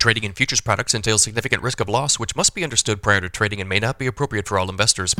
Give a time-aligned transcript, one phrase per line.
[0.00, 3.28] Trading in futures products entails significant risk of loss, which must be understood prior to
[3.28, 5.12] trading and may not be appropriate for all investors.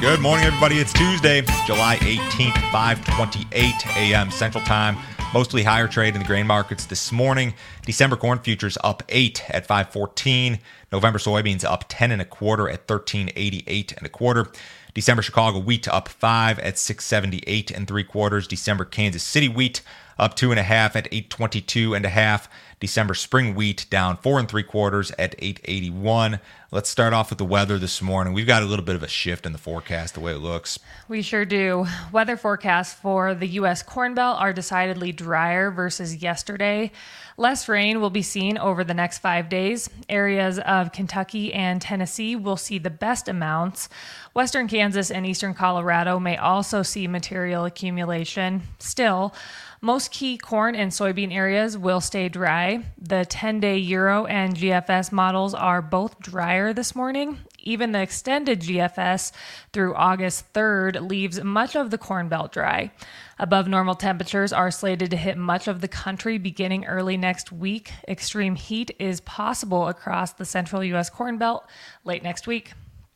[0.00, 0.78] Good morning, everybody.
[0.78, 4.30] It's Tuesday, July 18th, 5:28 a.m.
[4.30, 4.96] Central Time.
[5.34, 7.52] Mostly higher trade in the grain markets this morning.
[7.84, 10.58] December corn futures up eight at 514.
[10.90, 14.46] November soybeans up 10 and a quarter at 1388 and a quarter.
[14.94, 18.48] December Chicago wheat up five at 678 and three quarters.
[18.48, 19.82] December Kansas City wheat
[20.18, 22.48] up two and a half at 822 and a half.
[22.80, 26.40] December spring wheat down four and three quarters at 881.
[26.70, 28.32] Let's start off with the weather this morning.
[28.32, 30.78] We've got a little bit of a shift in the forecast, the way it looks.
[31.08, 31.86] We sure do.
[32.12, 33.82] Weather forecasts for the U.S.
[33.82, 36.92] Corn Belt are decidedly drier versus yesterday.
[37.38, 39.88] Less rain will be seen over the next five days.
[40.08, 43.88] Areas of Kentucky and Tennessee will see the best amounts.
[44.34, 48.62] Western Kansas and eastern Colorado may also see material accumulation.
[48.80, 49.32] Still,
[49.80, 52.82] most key corn and soybean areas will stay dry.
[53.00, 57.38] The 10 day Euro and GFS models are both drier this morning.
[57.68, 59.30] Even the extended GFS
[59.74, 62.90] through August 3rd leaves much of the Corn Belt dry.
[63.38, 67.92] Above normal temperatures are slated to hit much of the country beginning early next week.
[68.08, 71.10] Extreme heat is possible across the central U.S.
[71.10, 71.68] Corn Belt
[72.04, 72.72] late next week.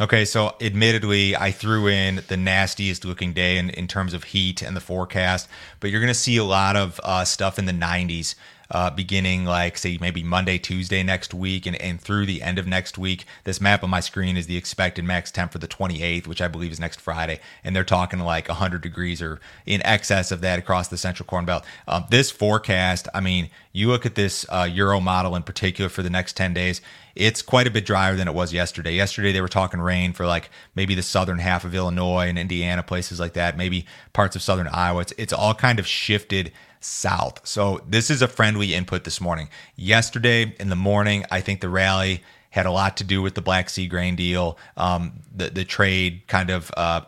[0.00, 4.62] Okay, so admittedly, I threw in the nastiest looking day in, in terms of heat
[4.62, 5.48] and the forecast,
[5.80, 8.36] but you're going to see a lot of uh, stuff in the 90s
[8.70, 12.66] uh, beginning like say maybe Monday, Tuesday next week, and, and through the end of
[12.66, 13.24] next week.
[13.44, 16.48] This map on my screen is the expected max temp for the 28th, which I
[16.48, 20.58] believe is next Friday, and they're talking like 100 degrees or in excess of that
[20.58, 21.64] across the Central Corn Belt.
[21.86, 26.02] Um, this forecast, I mean, you look at this uh, Euro model in particular for
[26.02, 26.80] the next 10 days.
[27.14, 28.92] It's quite a bit drier than it was yesterday.
[28.94, 32.82] Yesterday they were talking rain for like maybe the southern half of Illinois and Indiana,
[32.82, 35.02] places like that, maybe parts of southern Iowa.
[35.02, 36.52] It's, it's all kind of shifted
[36.86, 37.46] south.
[37.46, 39.48] So this is a friendly input this morning.
[39.74, 43.42] Yesterday in the morning, I think the rally had a lot to do with the
[43.42, 44.56] Black Sea grain deal.
[44.76, 46.70] Um, the the trade kind of.
[46.76, 47.02] Uh,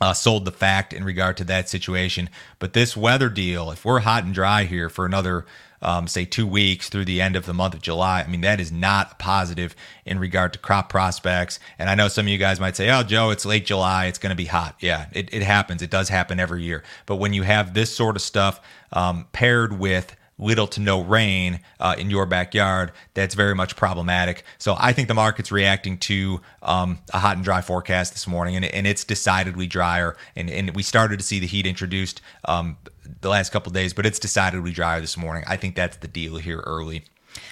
[0.00, 2.28] uh, sold the fact in regard to that situation.
[2.58, 5.46] But this weather deal, if we're hot and dry here for another
[5.84, 8.22] um, say two weeks through the end of the month of July.
[8.22, 11.60] I mean, that is not positive in regard to crop prospects.
[11.78, 14.06] And I know some of you guys might say, oh, Joe, it's late July.
[14.06, 14.76] It's going to be hot.
[14.80, 15.82] Yeah, it, it happens.
[15.82, 16.82] It does happen every year.
[17.06, 18.60] But when you have this sort of stuff
[18.92, 24.42] um, paired with little to no rain uh, in your backyard, that's very much problematic.
[24.58, 28.56] So I think the market's reacting to um, a hot and dry forecast this morning,
[28.56, 30.16] and, and it's decidedly drier.
[30.34, 32.76] And, and we started to see the heat introduced um,
[33.20, 35.44] the last couple days, but it's decidedly drier this morning.
[35.46, 37.04] I think that's the deal here early.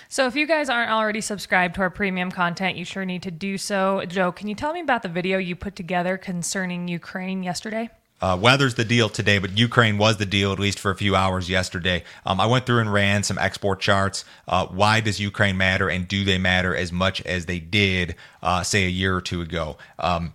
[0.08, 3.30] So, if you guys aren't already subscribed to our premium content, you sure need to
[3.30, 4.04] do so.
[4.06, 7.90] Joe, can you tell me about the video you put together concerning Ukraine yesterday?
[8.22, 11.16] Uh, weather's the deal today, but Ukraine was the deal at least for a few
[11.16, 12.04] hours yesterday.
[12.24, 14.24] Um, I went through and ran some export charts.
[14.46, 18.62] Uh, why does Ukraine matter, and do they matter as much as they did, uh,
[18.62, 19.76] say, a year or two ago?
[19.98, 20.34] Um,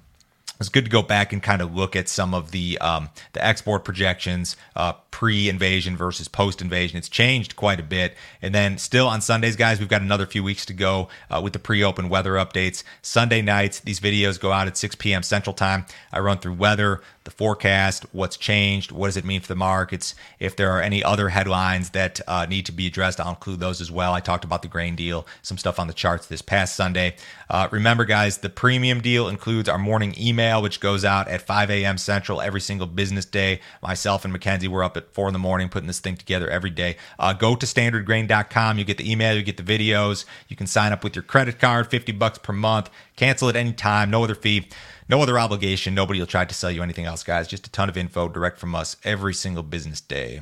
[0.60, 3.46] it's good to go back and kind of look at some of the um, the
[3.46, 6.96] export projections uh, pre-invasion versus post-invasion.
[6.96, 8.16] It's changed quite a bit.
[8.40, 11.54] And then still on Sundays, guys, we've got another few weeks to go uh, with
[11.54, 12.84] the pre-open weather updates.
[13.02, 15.24] Sunday nights, these videos go out at 6 p.m.
[15.24, 15.88] Central Time.
[16.14, 20.14] I run through weather, the forecast, what's changed, what does it mean for the markets.
[20.40, 23.82] If there are any other headlines that uh, need to be addressed, I'll include those
[23.82, 24.14] as well.
[24.14, 27.16] I talked about the grain deal, some stuff on the charts this past Sunday.
[27.50, 31.70] Uh, remember, guys, the premium deal includes our morning email, which goes out at 5
[31.70, 31.98] a.m.
[31.98, 33.60] Central every single business day.
[33.82, 36.70] Myself and Mackenzie, we're up at 4 in the morning putting this thing together every
[36.70, 36.98] day.
[37.20, 38.78] Uh, go to standardgrain.com.
[38.78, 40.26] You get the email, you get the videos.
[40.48, 42.90] You can sign up with your credit card, 50 bucks per month.
[43.16, 44.68] Cancel at any time, no other fee.
[45.10, 45.96] No other obligation.
[45.96, 47.48] Nobody will try to sell you anything else, guys.
[47.48, 50.42] Just a ton of info direct from us every single business day.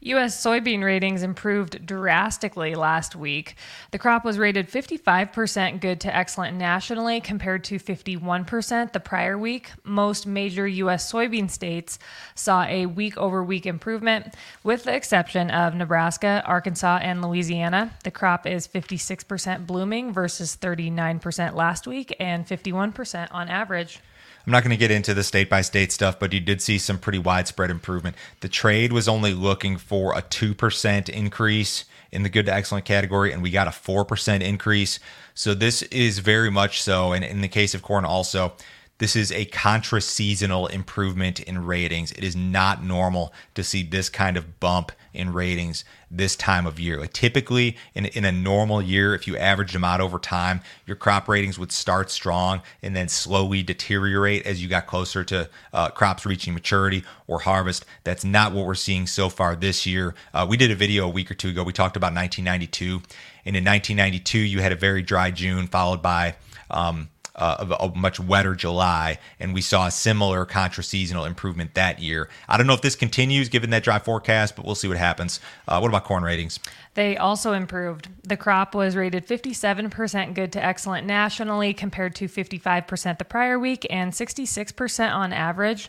[0.00, 0.40] U.S.
[0.40, 3.56] soybean ratings improved drastically last week.
[3.90, 9.72] The crop was rated 55% good to excellent nationally compared to 51% the prior week.
[9.82, 11.12] Most major U.S.
[11.12, 11.98] soybean states
[12.36, 17.90] saw a week over week improvement, with the exception of Nebraska, Arkansas, and Louisiana.
[18.04, 24.00] The crop is 56% blooming versus 39% last week and 51% on average.
[24.48, 26.78] I'm not going to get into the state by state stuff, but you did see
[26.78, 28.16] some pretty widespread improvement.
[28.40, 33.30] The trade was only looking for a 2% increase in the good to excellent category,
[33.30, 35.00] and we got a 4% increase.
[35.34, 37.12] So this is very much so.
[37.12, 38.54] And in the case of corn, also,
[38.98, 42.12] this is a contra seasonal improvement in ratings.
[42.12, 46.78] It is not normal to see this kind of bump in ratings this time of
[46.78, 46.98] year.
[47.00, 50.96] Like typically, in, in a normal year, if you averaged them out over time, your
[50.96, 55.90] crop ratings would start strong and then slowly deteriorate as you got closer to uh,
[55.90, 57.84] crops reaching maturity or harvest.
[58.04, 60.14] That's not what we're seeing so far this year.
[60.34, 61.62] Uh, we did a video a week or two ago.
[61.62, 63.02] We talked about 1992.
[63.44, 66.34] And in 1992, you had a very dry June followed by
[66.70, 72.00] um, uh, a, much wetter July, and we saw a similar contra seasonal improvement that
[72.00, 72.28] year.
[72.48, 75.40] I don't know if this continues given that dry forecast, but we'll see what happens.
[75.66, 76.58] Uh, what about corn ratings?
[76.94, 78.08] They also improved.
[78.24, 83.86] The crop was rated 57% good to excellent nationally compared to 55% the prior week
[83.88, 85.88] and 66% on average.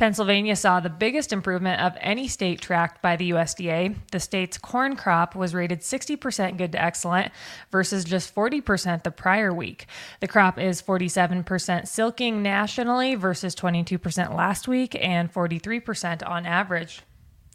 [0.00, 3.96] Pennsylvania saw the biggest improvement of any state tracked by the USDA.
[4.12, 7.32] The state's corn crop was rated 60% good to excellent
[7.70, 9.86] versus just 40% the prior week.
[10.20, 17.02] The crop is 47% silking nationally versus 22% last week and 43% on average.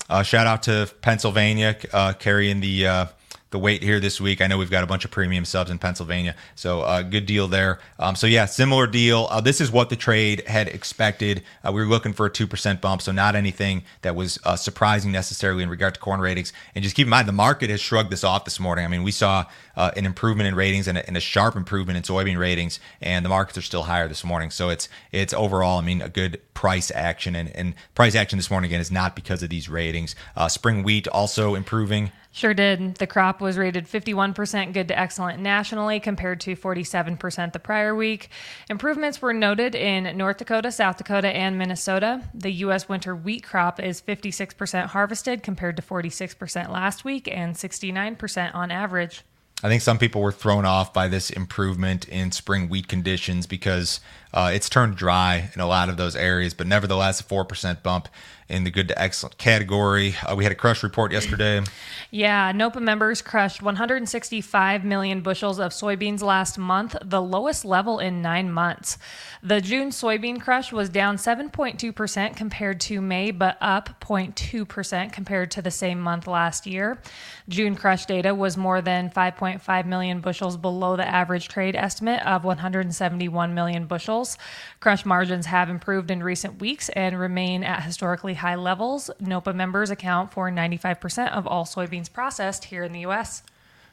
[0.09, 3.05] Uh, shout out to Pennsylvania uh, carrying the uh,
[3.51, 4.41] the weight here this week.
[4.41, 7.47] I know we've got a bunch of premium subs in Pennsylvania, so uh, good deal
[7.47, 7.79] there.
[7.99, 9.27] Um, so yeah, similar deal.
[9.29, 11.43] Uh, this is what the trade had expected.
[11.63, 14.55] Uh, we were looking for a two percent bump, so not anything that was uh,
[14.55, 16.53] surprising necessarily in regard to corn ratings.
[16.73, 18.83] And just keep in mind, the market has shrugged this off this morning.
[18.83, 19.45] I mean, we saw
[19.75, 23.23] uh, an improvement in ratings and a, and a, sharp improvement in soybean ratings, and
[23.23, 24.51] the markets are still higher this morning.
[24.51, 28.49] So it's it's overall, I mean, a good price action, and, and price action this
[28.49, 30.15] morning again is not because of these ratings.
[30.35, 32.11] Uh, spring wheat also improving.
[32.35, 32.95] Sure did.
[32.95, 38.27] The crop was rated 51% good to excellent nationally compared to 47% the prior week.
[38.69, 42.21] Improvements were noted in North Dakota, South Dakota, and Minnesota.
[42.33, 42.89] The U.S.
[42.89, 49.23] winter wheat crop is 56% harvested compared to 46% last week and 69% on average.
[49.63, 54.01] I think some people were thrown off by this improvement in spring wheat conditions because
[54.33, 58.09] uh, it's turned dry in a lot of those areas, but nevertheless, a 4% bump
[58.47, 60.15] in the good to excellent category.
[60.23, 61.63] Uh, we had a crush report yesterday.
[62.11, 68.21] Yeah, NOPA members crushed 165 million bushels of soybeans last month, the lowest level in
[68.21, 68.99] nine months.
[69.41, 75.61] The June soybean crush was down 7.2% compared to May, but up 0.2% compared to
[75.61, 77.01] the same month last year.
[77.49, 82.43] June crush data was more than 5.5 million bushels below the average trade estimate of
[82.43, 84.37] 171 million bushels.
[84.79, 89.09] Crush margins have improved in recent weeks and remain at historically high levels.
[89.19, 93.43] NOPA members account for 95% of all soybeans processed here in the U.S.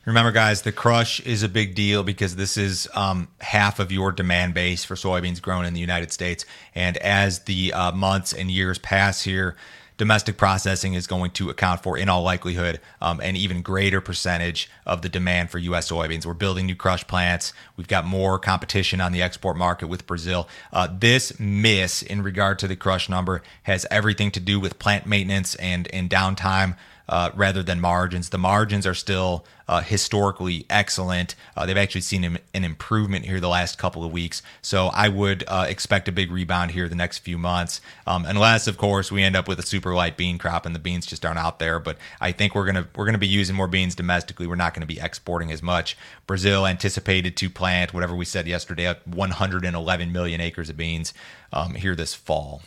[0.05, 4.11] Remember, guys, the crush is a big deal because this is um, half of your
[4.11, 6.45] demand base for soybeans grown in the United States.
[6.75, 9.57] And as the uh, months and years pass here,
[10.03, 14.69] domestic processing is going to account for, in all likelihood, um, an even greater percentage
[14.85, 15.89] of the demand for U.S.
[15.93, 16.27] soybeans.
[16.27, 17.53] We're building new crush plants.
[17.77, 20.49] We've got more competition on the export market with Brazil.
[20.73, 25.07] Uh, this miss in regard to the crush number has everything to do with plant
[25.07, 26.77] maintenance and, and downtime
[27.09, 28.29] uh, rather than margins.
[28.29, 31.35] The margins are still uh, historically excellent.
[31.57, 34.43] Uh, they've actually seen an improvement here the last couple of weeks.
[34.61, 38.67] So I would uh, expect a big rebound here the next few months, um, unless
[38.67, 41.25] of course we end up with a super light bean crop and the beans just
[41.25, 41.79] aren't out there.
[41.79, 44.47] But I think we're gonna we're gonna be using more beans domestically.
[44.47, 45.97] We're not to be exporting as much.
[46.27, 51.15] Brazil anticipated to plant whatever we said yesterday, 111 million acres of beans
[51.53, 52.63] um, here this fall.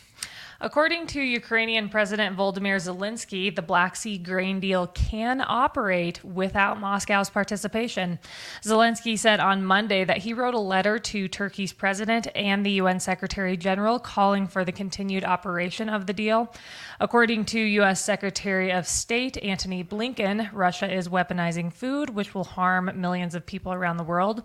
[0.65, 7.29] According to Ukrainian President Volodymyr Zelensky, the Black Sea grain deal can operate without Moscow's
[7.29, 8.17] participation.
[8.63, 12.99] Zelensky said on Monday that he wrote a letter to Turkey's president and the UN
[12.99, 16.51] Secretary General calling for the continued operation of the deal.
[16.99, 18.03] According to U.S.
[18.03, 23.71] Secretary of State Antony Blinken, Russia is weaponizing food, which will harm millions of people
[23.71, 24.41] around the world.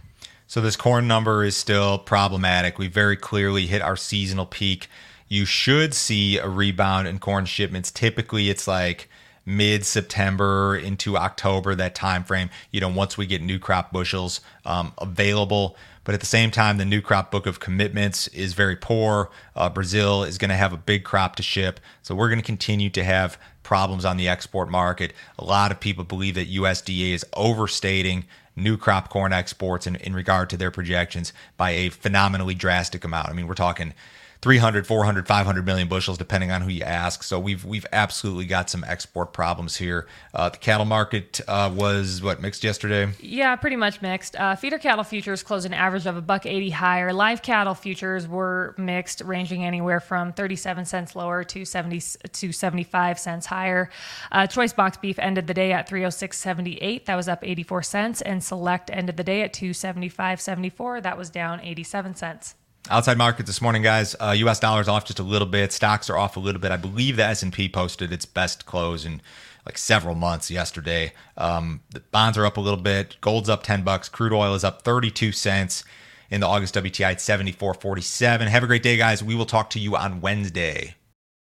[0.48, 2.78] So this corn number is still problematic.
[2.78, 4.88] We very clearly hit our seasonal peak.
[5.28, 7.92] You should see a rebound in corn shipments.
[7.92, 9.10] Typically, it's like
[9.46, 12.50] mid September into October, that time frame.
[12.72, 15.76] You know, once we get new crop bushels um, available.
[16.04, 19.32] But at the same time, the new crop book of commitments is very poor.
[19.56, 21.80] Uh, Brazil is going to have a big crop to ship.
[22.04, 25.14] So we're going to continue to have problems on the export market.
[25.40, 30.14] A lot of people believe that USDA is overstating new crop corn exports in, in
[30.14, 33.30] regard to their projections by a phenomenally drastic amount.
[33.30, 33.94] I mean, we're talking
[34.42, 37.24] 300, 400, 500 million bushels, depending on who you ask.
[37.24, 40.08] So we've we've absolutely got some export problems here.
[40.34, 43.12] Uh, the cattle market uh, was what mixed yesterday.
[43.20, 44.36] Yeah, pretty much mixed.
[44.36, 47.14] Uh, feeder cattle futures closed an average of a buck eighty higher.
[47.14, 52.52] Live cattle futures were mixed, ranging anywhere from thirty seven cents lower to seventy to
[52.52, 53.90] seventy five cents higher.
[54.32, 57.06] Uh, choice box beef ended the day at three hundred six seventy eight.
[57.06, 60.40] That was up eighty four cents, and select ended the day at two seventy five
[60.42, 61.02] seventy four.
[61.02, 62.56] That was down eighty seven cents.
[62.90, 64.16] Outside market this morning, guys.
[64.20, 64.60] Uh, U.S.
[64.60, 65.72] dollars off just a little bit.
[65.72, 66.72] Stocks are off a little bit.
[66.72, 69.22] I believe the S&P posted its best close in
[69.66, 71.12] like several months yesterday.
[71.36, 73.18] Um, the bonds are up a little bit.
[73.22, 74.08] Gold's up ten bucks.
[74.08, 75.84] Crude oil is up thirty-two cents.
[76.32, 78.48] In the August WTI at seventy-four forty-seven.
[78.48, 79.24] Have a great day, guys.
[79.24, 80.96] We will talk to you on Wednesday.